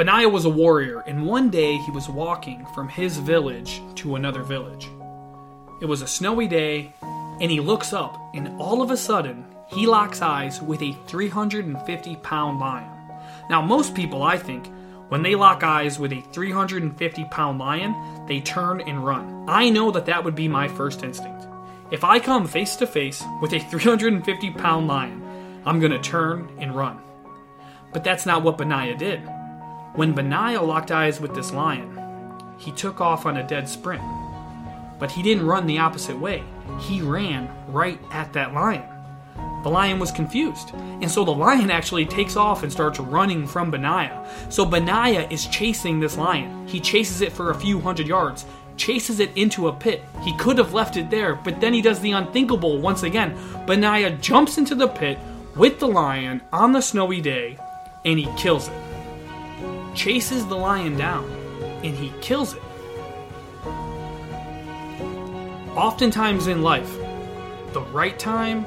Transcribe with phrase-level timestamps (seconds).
[0.00, 4.42] Benaiah was a warrior, and one day he was walking from his village to another
[4.42, 4.88] village.
[5.82, 9.86] It was a snowy day, and he looks up, and all of a sudden, he
[9.86, 12.90] locks eyes with a 350 pound lion.
[13.50, 14.70] Now, most people, I think,
[15.10, 17.94] when they lock eyes with a 350 pound lion,
[18.26, 19.44] they turn and run.
[19.50, 21.46] I know that that would be my first instinct.
[21.90, 25.22] If I come face to face with a 350 pound lion,
[25.66, 26.98] I'm gonna turn and run.
[27.92, 29.20] But that's not what Benaiah did.
[29.94, 31.98] When Benaiah locked eyes with this lion,
[32.58, 34.02] he took off on a dead sprint.
[35.00, 36.44] But he didn't run the opposite way,
[36.80, 38.84] he ran right at that lion.
[39.64, 43.72] The lion was confused, and so the lion actually takes off and starts running from
[43.72, 44.26] Benaiah.
[44.48, 46.68] So Benaiah is chasing this lion.
[46.68, 48.46] He chases it for a few hundred yards,
[48.76, 50.02] chases it into a pit.
[50.22, 53.36] He could have left it there, but then he does the unthinkable once again.
[53.66, 55.18] Benaiah jumps into the pit
[55.56, 57.58] with the lion on the snowy day,
[58.04, 58.89] and he kills it.
[60.00, 61.30] Chases the lion down,
[61.84, 62.62] and he kills it.
[65.76, 66.90] Oftentimes in life,
[67.74, 68.64] the right time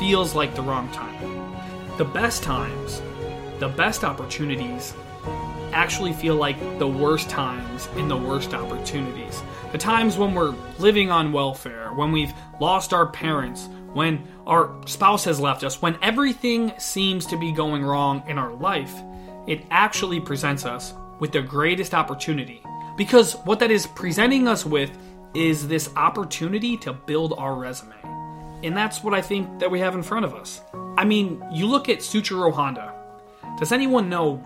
[0.00, 1.56] feels like the wrong time.
[1.98, 3.00] The best times,
[3.60, 4.92] the best opportunities,
[5.72, 9.40] actually feel like the worst times and the worst opportunities.
[9.70, 15.26] The times when we're living on welfare, when we've lost our parents, when our spouse
[15.26, 18.92] has left us, when everything seems to be going wrong in our life,
[19.46, 22.62] it actually presents us with the greatest opportunity.
[22.96, 24.90] Because what that is presenting us with
[25.34, 27.94] is this opportunity to build our resume.
[28.62, 30.60] And that's what I think that we have in front of us.
[30.96, 32.94] I mean, you look at Soichiro Honda.
[33.58, 34.36] Does anyone know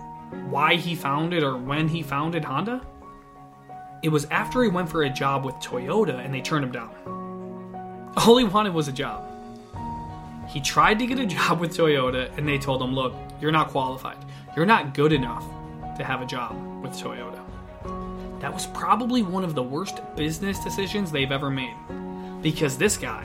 [0.49, 2.81] why he founded or when he founded Honda?
[4.03, 8.13] It was after he went for a job with Toyota and they turned him down.
[8.17, 9.25] All he wanted was a job.
[10.49, 13.69] He tried to get a job with Toyota and they told him, look, you're not
[13.69, 14.17] qualified.
[14.57, 15.45] You're not good enough
[15.99, 17.45] to have a job with Toyota.
[18.41, 21.77] That was probably one of the worst business decisions they've ever made.
[22.41, 23.21] Because this guy,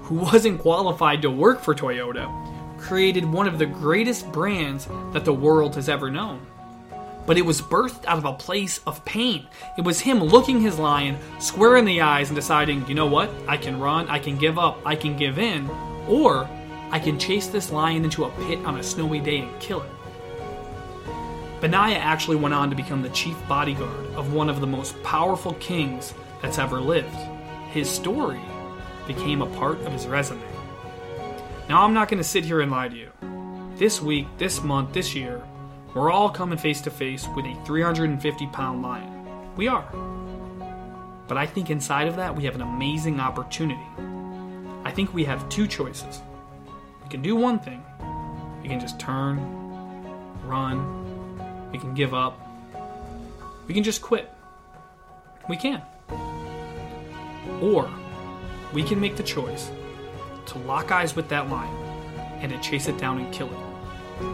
[0.00, 2.28] who wasn't qualified to work for Toyota,
[2.80, 6.44] created one of the greatest brands that the world has ever known.
[7.26, 9.46] But it was birthed out of a place of pain.
[9.78, 13.30] It was him looking his lion square in the eyes and deciding, you know what?
[13.46, 15.70] I can run, I can give up, I can give in,
[16.08, 16.48] or
[16.90, 19.90] I can chase this lion into a pit on a snowy day and kill it.
[21.62, 25.54] Benaiah actually went on to become the chief bodyguard of one of the most powerful
[25.54, 26.12] kings
[26.42, 27.14] that's ever lived.
[27.70, 28.40] His story
[29.06, 30.42] became a part of his resume.
[31.68, 33.12] Now, I'm not going to sit here and lie to you.
[33.76, 35.40] This week, this month, this year,
[35.94, 39.54] we're all coming face to face with a 350 pound lion.
[39.54, 39.88] We are.
[41.28, 43.86] But I think inside of that, we have an amazing opportunity.
[44.82, 46.22] I think we have two choices.
[47.04, 47.84] We can do one thing,
[48.62, 49.38] we can just turn,
[50.44, 51.02] run,
[51.72, 52.38] we can give up,
[53.66, 54.30] we can just quit.
[55.48, 55.82] We can.
[57.60, 57.90] Or
[58.72, 59.70] we can make the choice
[60.46, 61.74] to lock eyes with that lion
[62.40, 64.26] and to chase it down and kill it.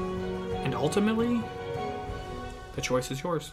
[0.65, 1.41] And ultimately,
[2.75, 3.53] the choice is yours.